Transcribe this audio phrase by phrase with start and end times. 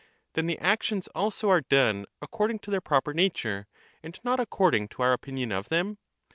[0.33, 2.87] Then the actions also are done according to their cess.
[2.87, 3.67] proper nature,
[4.01, 5.99] and not according to our opinion of them?